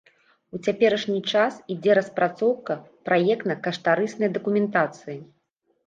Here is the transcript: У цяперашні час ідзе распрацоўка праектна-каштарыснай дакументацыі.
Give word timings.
У 0.57 0.61
цяперашні 0.67 1.17
час 1.33 1.59
ідзе 1.75 1.91
распрацоўка 2.01 2.81
праектна-каштарыснай 3.11 4.29
дакументацыі. 4.41 5.17